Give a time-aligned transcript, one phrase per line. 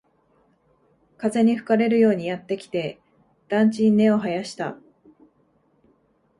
[1.19, 2.99] 風に吹かれるようにやってきて、
[3.49, 4.77] 団地に根を生やした